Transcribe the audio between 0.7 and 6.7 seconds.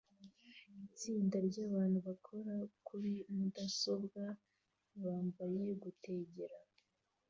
Itsinda ryabantu bakora kuri mudasobwa bambaye gutegera